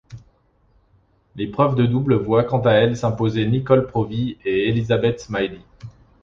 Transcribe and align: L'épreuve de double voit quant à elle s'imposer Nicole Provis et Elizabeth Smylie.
L'épreuve 1.35 1.75
de 1.75 1.85
double 1.85 2.15
voit 2.15 2.43
quant 2.43 2.61
à 2.65 2.71
elle 2.71 2.97
s'imposer 2.97 3.45
Nicole 3.45 3.85
Provis 3.85 4.35
et 4.43 4.67
Elizabeth 4.67 5.19
Smylie. 5.19 5.61